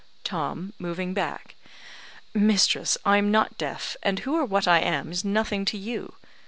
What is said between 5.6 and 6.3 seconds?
to you.